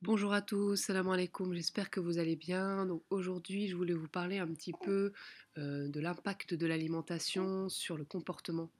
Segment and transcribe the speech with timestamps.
[0.00, 2.88] Bonjour à tous, salam alaikum, j'espère que vous allez bien.
[3.10, 5.12] Aujourd'hui, je voulais vous parler un petit peu
[5.58, 8.70] euh, de l'impact de l'alimentation sur le comportement,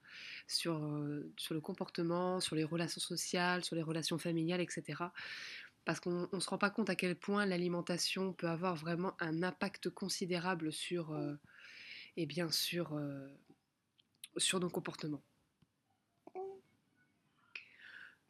[0.46, 5.06] sur, euh, sur, le comportement, sur les relations sociales, sur les relations familiales, etc.
[5.84, 9.42] Parce qu'on ne se rend pas compte à quel point l'alimentation peut avoir vraiment un
[9.42, 11.34] impact considérable sur, euh,
[12.16, 12.92] et bien sur
[14.60, 15.22] nos comportements.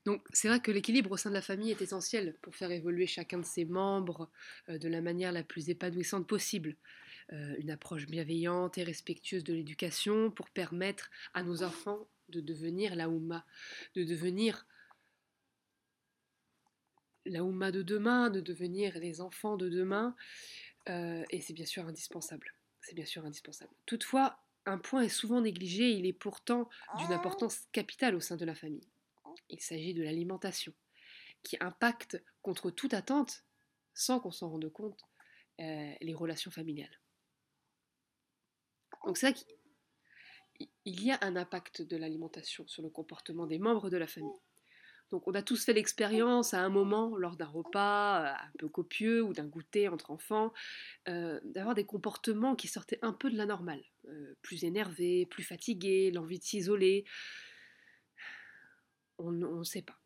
[0.09, 3.07] Donc c'est vrai que l'équilibre au sein de la famille est essentiel pour faire évoluer
[3.07, 4.31] chacun de ses membres
[4.71, 6.77] euh, de la manière la plus épanouissante possible.
[7.35, 12.97] Euh, une approche bienveillante et respectueuse de l'éducation pour permettre à nos enfants de devenir
[12.97, 13.45] la Oumma,
[13.97, 14.67] de devenir
[17.27, 20.17] la Oumma de demain, de devenir les enfants de demain.
[20.89, 22.55] Euh, et c'est bien sûr indispensable.
[22.81, 23.75] C'est bien sûr indispensable.
[23.85, 28.47] Toutefois, un point est souvent négligé, il est pourtant d'une importance capitale au sein de
[28.47, 28.89] la famille
[29.51, 30.73] il s'agit de l'alimentation,
[31.43, 33.45] qui impacte contre toute attente,
[33.95, 35.01] sans qu'on s'en rende compte,
[35.61, 37.01] euh, les relations familiales.
[39.05, 43.97] Donc c'est qu'il y a un impact de l'alimentation sur le comportement des membres de
[43.97, 44.41] la famille.
[45.11, 48.69] Donc on a tous fait l'expérience à un moment, lors d'un repas euh, un peu
[48.69, 50.53] copieux ou d'un goûter entre enfants,
[51.09, 53.83] euh, d'avoir des comportements qui sortaient un peu de la normale.
[54.43, 57.05] plus énervés, plus fatigués, l'envie de s'isoler,
[59.19, 59.99] on ne sait pas.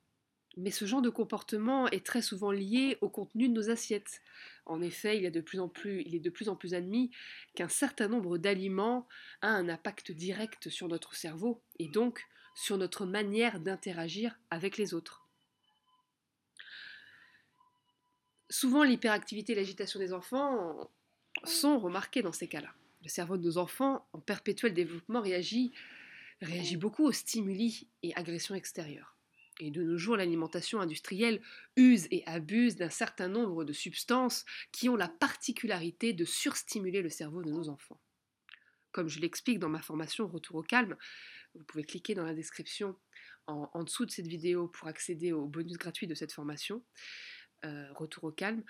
[0.56, 4.20] Mais ce genre de comportement est très souvent lié au contenu de nos assiettes.
[4.66, 7.10] En effet, il, est de plus en plus admis
[7.54, 9.08] qu'un certain nombre d'aliments
[9.40, 14.92] a un impact direct sur notre cerveau et donc sur notre manière d'interagir avec les
[14.92, 15.26] autres.
[18.50, 20.90] Souvent, l'hyperactivité et l'agitation des enfants
[21.44, 22.74] sont remarquées dans ces cas-là.
[23.02, 25.72] Le cerveau de nos enfants, en perpétuel développement, réagit
[26.42, 29.16] réagit beaucoup aux stimuli et agressions extérieures.
[29.60, 31.40] Et de nos jours, l'alimentation industrielle
[31.76, 37.10] use et abuse d'un certain nombre de substances qui ont la particularité de surstimuler le
[37.10, 38.00] cerveau de nos enfants.
[38.92, 40.96] Comme je l'explique dans ma formation Retour au calme,
[41.54, 42.96] vous pouvez cliquer dans la description
[43.46, 46.82] en, dessous de cette vidéo pour accéder au bonus gratuit de cette formation,
[47.64, 48.62] euh, Retour au calme,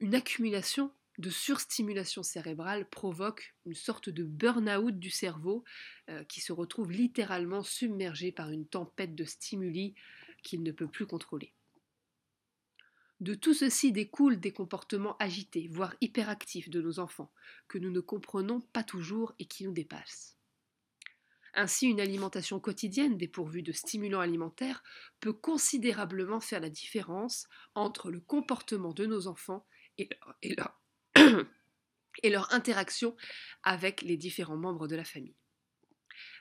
[0.00, 5.64] une accumulation de surstimulation cérébrale provoque une sorte de burn-out du cerveau
[6.08, 9.94] euh, qui se retrouve littéralement submergé par une tempête de stimuli
[10.44, 11.52] qu'il ne peut plus contrôler.
[13.20, 17.32] De tout ceci découlent des comportements agités, voire hyperactifs de nos enfants,
[17.66, 20.36] que nous ne comprenons pas toujours et qui nous dépassent.
[21.54, 24.84] Ainsi, une alimentation quotidienne dépourvue de stimulants alimentaires
[25.18, 30.78] peut considérablement faire la différence entre le comportement de nos enfants et leur, et leur
[32.50, 33.16] interaction
[33.62, 35.36] avec les différents membres de la famille.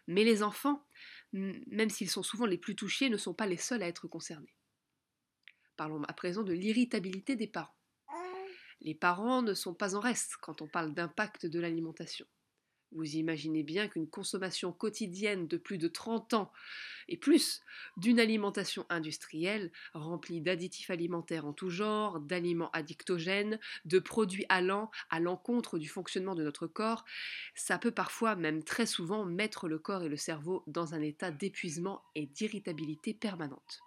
[0.08, 0.86] Mais les enfants,
[1.34, 4.56] même s'ils sont souvent les plus touchés, ne sont pas les seuls à être concernés.
[5.76, 7.76] Parlons à présent de l'irritabilité des parents.
[8.82, 12.26] Les parents ne sont pas en reste quand on parle d'impact de l'alimentation.
[12.94, 16.52] Vous imaginez bien qu'une consommation quotidienne de plus de 30 ans
[17.10, 17.62] et plus
[17.98, 25.20] d'une alimentation industrielle remplie d'additifs alimentaires en tout genre, d'aliments addictogènes, de produits allant à
[25.20, 27.06] l'encontre du fonctionnement de notre corps,
[27.56, 31.32] ça peut parfois, même très souvent, mettre le corps et le cerveau dans un état
[31.32, 33.82] d'épuisement et d'irritabilité permanente.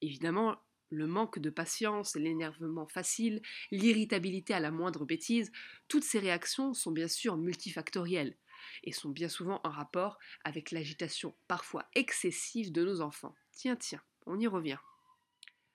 [0.00, 0.56] Évidemment,
[0.92, 5.50] le manque de patience, l'énervement facile, l'irritabilité à la moindre bêtise,
[5.88, 8.36] toutes ces réactions sont bien sûr multifactorielles
[8.84, 13.34] et sont bien souvent en rapport avec l'agitation parfois excessive de nos enfants.
[13.52, 14.78] Tiens, tiens, on y revient.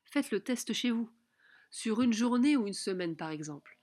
[0.06, 1.10] Faites le test chez vous,
[1.72, 3.78] sur une journée ou une semaine par exemple.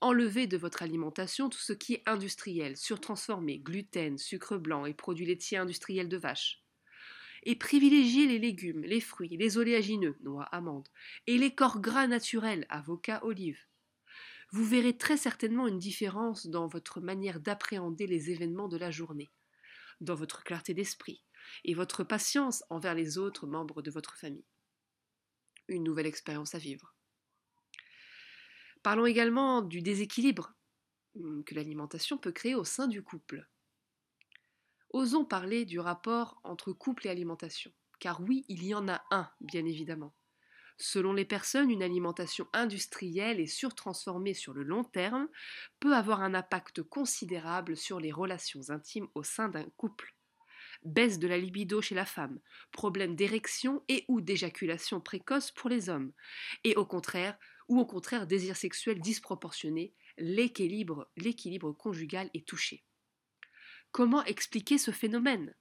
[0.00, 5.26] Enlevez de votre alimentation tout ce qui est industriel, surtransformé, gluten, sucre blanc et produits
[5.26, 6.62] laitiers industriels de vache
[7.44, 10.88] et privilégiez les légumes, les fruits, les oléagineux, noix, amandes,
[11.26, 13.64] et les corps gras naturels, avocats, olives.
[14.50, 19.30] Vous verrez très certainement une différence dans votre manière d'appréhender les événements de la journée,
[20.00, 21.22] dans votre clarté d'esprit
[21.64, 24.46] et votre patience envers les autres membres de votre famille.
[25.68, 26.94] Une nouvelle expérience à vivre.
[28.82, 30.54] Parlons également du déséquilibre
[31.44, 33.46] que l'alimentation peut créer au sein du couple.
[34.90, 37.70] Osons parler du rapport entre couple et alimentation.
[38.00, 40.14] Car oui, il y en a un, bien évidemment.
[40.78, 45.28] Selon les personnes, une alimentation industrielle et surtransformée sur le long terme
[45.80, 50.14] peut avoir un impact considérable sur les relations intimes au sein d'un couple.
[50.84, 52.38] Baisse de la libido chez la femme,
[52.70, 56.12] problème d'érection et ou d'éjaculation précoce pour les hommes,
[56.62, 57.36] et au contraire,
[57.68, 61.10] ou au contraire désir sexuel disproportionné, l'équilibre
[61.76, 62.84] conjugal est touché.
[63.92, 65.54] Comment expliquer ce phénomène?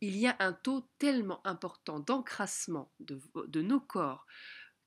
[0.00, 4.26] Il y a un taux tellement important d'encrassement de, nos corps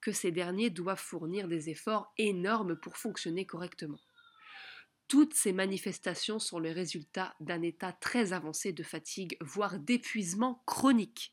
[0.01, 3.99] que ces derniers doivent fournir des efforts énormes pour fonctionner correctement.
[5.07, 11.31] Toutes ces manifestations sont le résultat d'un état très avancé de fatigue, voire d'épuisement chronique.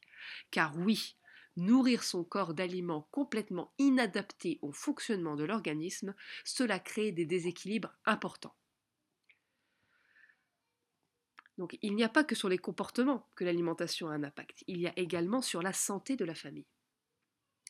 [0.51, 1.17] Car oui,
[1.57, 6.15] nourrir son corps d'aliments complètement inadaptés au fonctionnement de l'organisme,
[6.45, 8.55] cela crée des déséquilibres importants.
[11.59, 14.81] Donc il n'y a pas que sur les comportements que l'alimentation a un impact, il
[14.81, 16.67] y a également sur la santé de la famille.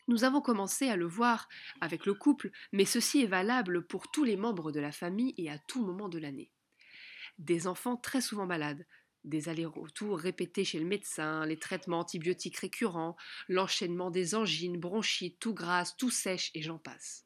[0.07, 1.49] Nous avons commencé à le voir
[1.81, 5.51] avec le couple, mais ceci est valable pour tous les membres de la famille et
[5.51, 6.51] à tout moment de l'année.
[7.39, 8.87] Des enfants très souvent malades,
[9.25, 13.17] des allers-retours répétés chez le médecin, les traitements antibiotiques récurrents,
[13.49, 17.25] l'enchaînement des angines, bronchites, tout grasse, tout sèche et j'en passe.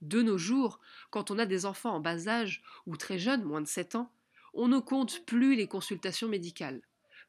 [0.00, 0.80] De nos jours,
[1.10, 4.12] quand on a des enfants en bas âge ou très jeunes, moins de 7 ans,
[4.54, 6.82] on ne compte plus les consultations médicales.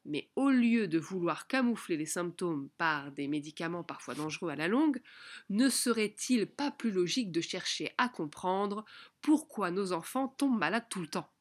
[0.06, 4.68] Mais au lieu de vouloir camoufler les symptômes par des médicaments parfois dangereux à la
[4.68, 5.02] longue,
[5.50, 8.86] ne serait-il pas plus logique de chercher à comprendre
[9.22, 11.32] pourquoi nos enfants tombent malades tout le temps?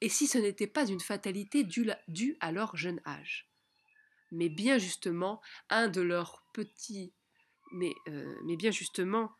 [0.00, 3.50] Et si ce n'était pas une fatalité due à leur jeune âge?
[4.30, 7.12] Mais bien justement un de leurs petits
[7.72, 9.32] mais, euh, mais bien justement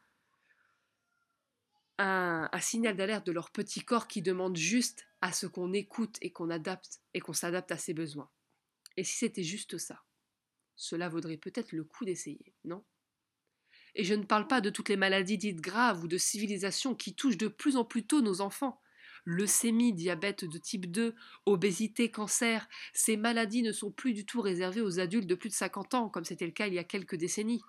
[1.98, 6.32] un, signal d'alerte de leur petit corps qui demande juste à ce qu'on écoute et
[6.32, 8.30] qu'on adapte et qu'on s'adapte à ses besoins.
[8.96, 10.02] Et si c'était juste ça,
[10.76, 12.84] cela vaudrait peut-être le coup d'essayer, non?
[13.94, 17.14] Et je ne parle pas de toutes les maladies dites graves ou de civilisation qui
[17.14, 18.80] touchent de plus en plus tôt nos enfants.
[19.24, 21.14] Leucémie, diabète de type 2,
[21.46, 25.54] obésité, cancer, ces maladies ne sont plus du tout réservées aux adultes de plus de
[25.54, 27.62] 50 ans, comme c'était le cas il y a quelques décennies.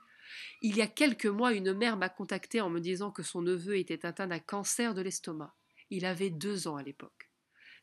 [0.62, 3.78] Il y a quelques mois, une mère m'a contacté en me disant que son neveu
[3.78, 5.56] était atteint d'un cancer de l'estomac.
[5.90, 7.30] Il avait deux ans à l'époque.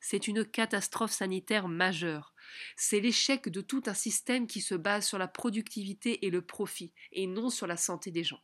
[0.01, 2.35] C'est une catastrophe sanitaire majeure.
[2.77, 6.93] C'est l'échec de tout un système qui se base sur la productivité et le profit,
[7.13, 8.43] et non sur la santé des gens.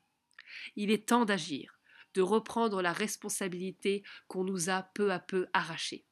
[0.77, 1.79] Il est temps d'agir,
[2.15, 6.05] de reprendre la responsabilité qu'on nous a peu à peu arrachée.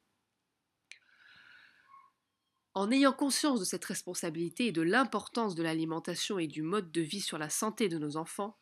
[2.72, 7.00] En ayant conscience de cette responsabilité et de l'importance de l'alimentation et du mode de
[7.00, 8.58] vie sur la santé de nos enfants,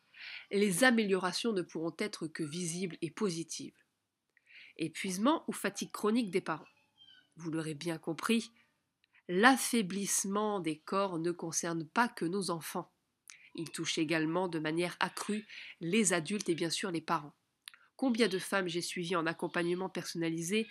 [0.49, 3.77] les améliorations ne pourront être que visibles et positives.
[4.77, 6.67] Épuisement ou fatigue chronique des parents.
[7.35, 8.51] Vous l'aurez bien compris,
[9.27, 12.91] l'affaiblissement des corps ne concerne pas que nos enfants.
[13.53, 15.45] Il touche également de manière accrue
[15.81, 17.35] les adultes et bien sûr les parents.
[17.95, 20.67] Combien de femmes j'ai suivies en accompagnement personnalisé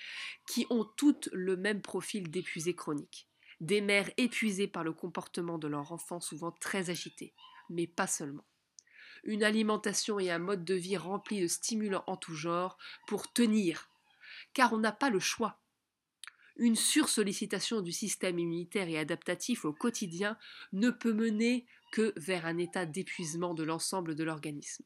[0.49, 3.28] qui ont toutes le même profil d'épuisé chronique
[3.61, 7.35] des mères épuisées par le comportement de leur enfant souvent très agité,
[7.69, 8.45] mais pas seulement.
[9.25, 13.91] Une alimentation et un mode de vie remplis de stimulants en tout genre pour tenir,
[14.55, 15.61] car on n'a pas le choix.
[16.57, 20.37] Une sursollicitation du système immunitaire et adaptatif au quotidien
[20.73, 24.85] ne peut mener que vers un état d'épuisement de l'ensemble de l'organisme.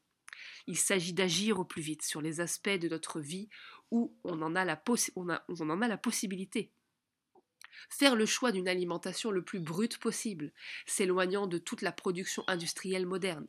[0.67, 3.49] Il s'agit d'agir au plus vite sur les aspects de notre vie
[3.91, 4.81] où on en a la,
[5.15, 6.71] on en a la possibilité
[7.89, 10.51] faire le choix d'une alimentation le plus brute possible,
[10.85, 13.47] s'éloignant de toute la production industrielle moderne,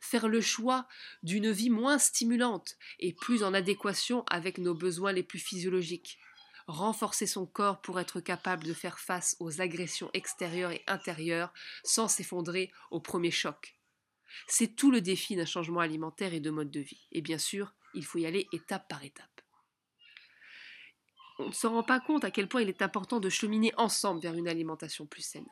[0.00, 0.86] faire le choix
[1.22, 6.18] d'une vie moins stimulante et plus en adéquation avec nos besoins les plus physiologiques,
[6.66, 11.52] renforcer son corps pour être capable de faire face aux agressions extérieures et intérieures
[11.84, 13.76] sans s'effondrer au premier choc.
[14.46, 17.06] C'est tout le défi d'un changement alimentaire et de mode de vie.
[17.12, 19.31] Et bien sûr, il faut y aller étape par étape
[21.42, 24.20] on ne se rend pas compte à quel point il est important de cheminer ensemble
[24.20, 25.48] vers une alimentation plus saine.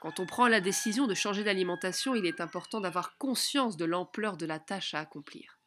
[0.00, 4.36] Quand on prend la décision de changer d'alimentation, il est important d'avoir conscience de l'ampleur
[4.36, 5.58] de la tâche à accomplir.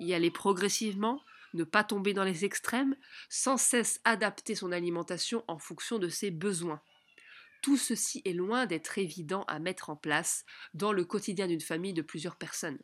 [0.00, 1.22] Y aller progressivement,
[1.54, 2.96] ne pas tomber dans les extrêmes,
[3.28, 6.82] sans cesse adapter son alimentation en fonction de ses besoins.
[7.62, 11.94] Tout ceci est loin d'être évident à mettre en place dans le quotidien d'une famille
[11.94, 12.78] de plusieurs personnes.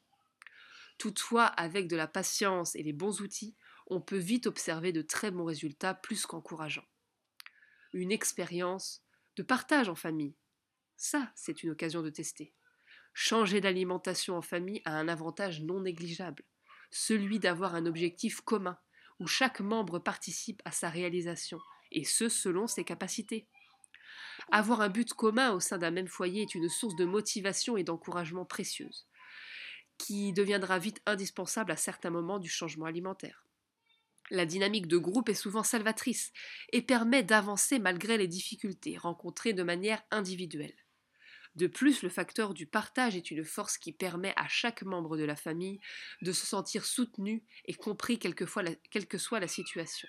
[0.98, 3.54] Toutefois, avec de la patience et les bons outils,
[3.90, 6.86] on peut vite observer de très bons résultats plus qu'encourageants.
[7.92, 9.02] Une expérience
[9.36, 10.36] de partage en famille.
[10.96, 12.52] Ça, c'est une occasion de tester.
[13.14, 16.44] Changer d'alimentation en famille a un avantage non négligeable,
[16.90, 18.78] celui d'avoir un objectif commun,
[19.20, 21.58] où chaque membre participe à sa réalisation,
[21.90, 23.48] et ce selon ses capacités.
[24.52, 27.84] Avoir un but commun au sein d'un même foyer est une source de motivation et
[27.84, 29.08] d'encouragement précieuse,
[29.96, 33.47] qui deviendra vite indispensable à certains moments du changement alimentaire.
[34.30, 36.32] La dynamique de groupe est souvent salvatrice
[36.72, 40.76] et permet d'avancer malgré les difficultés rencontrées de manière individuelle.
[41.54, 45.24] De plus, le facteur du partage est une force qui permet à chaque membre de
[45.24, 45.80] la famille
[46.22, 50.08] de se sentir soutenu et compris quelle que soit la situation.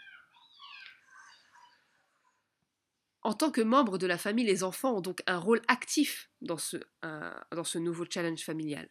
[3.22, 6.58] En tant que membres de la famille, les enfants ont donc un rôle actif dans
[6.58, 8.90] ce, dans ce nouveau challenge familial.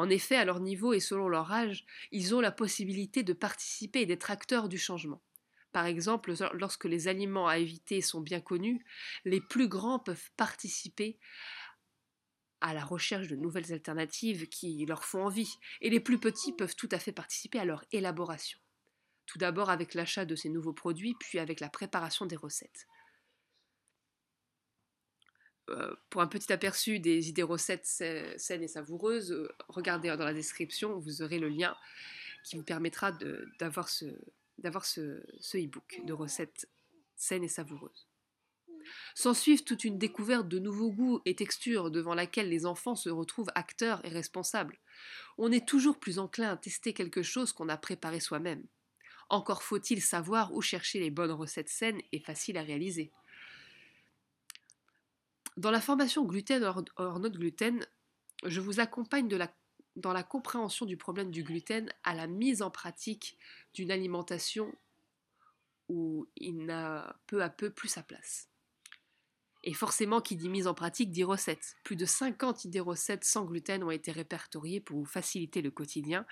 [0.00, 4.00] En effet, à leur niveau et selon leur âge, ils ont la possibilité de participer
[4.00, 5.20] et d'être acteurs du changement.
[5.72, 8.82] Par exemple, lorsque les aliments à éviter sont bien connus,
[9.26, 11.18] les plus grands peuvent participer
[12.62, 15.52] à la recherche de nouvelles alternatives qui leur font envie,
[15.82, 18.58] et les plus petits peuvent tout à fait participer à leur élaboration.
[19.26, 22.86] Tout d'abord avec l'achat de ces nouveaux produits, puis avec la préparation des recettes.
[25.70, 30.34] Euh, pour un petit aperçu des idées recettes saines et savoureuses, euh, regardez dans la
[30.34, 31.76] description, vous aurez le lien
[32.44, 33.12] qui vous permettra
[33.58, 34.06] d'avoir ce,
[35.54, 36.68] e-book de recettes
[37.14, 38.08] saines et savoureuses.
[39.14, 43.50] S'ensuivent toute une découverte de nouveaux goûts et textures devant laquelle les enfants se retrouvent
[43.54, 44.78] acteurs et responsables.
[45.38, 48.64] On est toujours plus enclin à tester quelque chose qu'on a préparé soi-même.
[49.28, 53.12] Encore faut-il savoir où chercher les bonnes recettes saines et faciles à réaliser.
[55.60, 57.86] Dans la formation gluten hors, not gluten,
[58.46, 59.28] je vous accompagne
[59.94, 63.36] dans la compréhension du problème du gluten à la mise en pratique
[63.74, 64.74] d'une alimentation
[65.90, 68.48] où il n'a peu à peu plus sa place.
[69.62, 71.76] Et forcément, qui dit mise en pratique dit recettes.
[71.84, 76.24] Plus de 50 idées recettes sans gluten ont été répertoriées pour vous faciliter le quotidien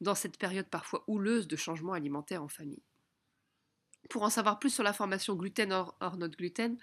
[0.00, 2.84] dans cette période parfois houleuse de changement alimentaire en famille.
[4.10, 6.78] Pour en savoir plus sur la formation gluten hors, hors not gluten,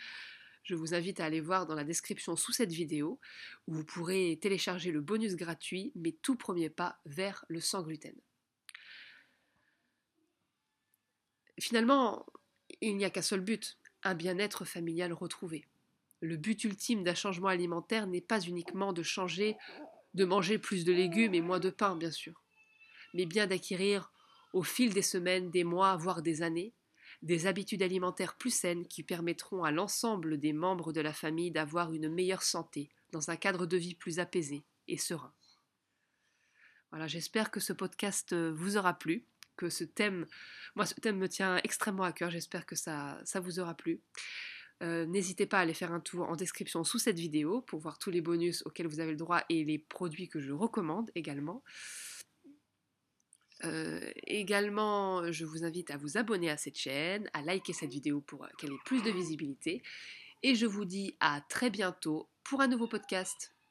[0.63, 3.19] je vous invite à aller voir dans la description sous cette vidéo
[3.67, 8.15] où vous pourrez télécharger le bonus gratuit, mais tout premier pas vers le sans gluten.
[11.59, 12.25] Finalement,
[12.81, 15.65] il n'y a qu'un seul but, un bien-être familial retrouvé.
[16.21, 19.57] Le but ultime d'un changement alimentaire n'est pas uniquement de changer,
[20.13, 22.41] de manger plus de légumes et moins de pain, bien sûr,
[23.13, 24.11] mais bien d'acquérir,
[24.53, 26.73] au fil des semaines, des mois, voire des années,
[27.23, 31.93] des habitudes alimentaires plus saines qui permettront à l'ensemble des membres de la famille d'avoir
[31.93, 35.33] une meilleure santé, dans un cadre de vie plus apaisé et serein.
[36.91, 39.25] Voilà, j'espère que ce podcast vous aura plu,
[39.55, 40.27] que ce thème,
[40.75, 44.01] moi ce thème me tient extrêmement à cœur, j'espère que ça, ça vous aura plu.
[44.81, 47.97] Euh, n'hésitez pas à aller faire un tour en description sous cette vidéo pour voir
[47.99, 51.63] tous les bonus auxquels vous avez le droit et les produits que je recommande également.
[53.65, 58.21] Euh, également, je vous invite à vous abonner à cette chaîne, à liker cette vidéo
[58.21, 59.81] pour qu'elle ait plus de visibilité.
[60.41, 63.53] Et je vous dis à très bientôt pour un nouveau podcast.